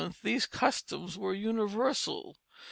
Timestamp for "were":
1.15-1.31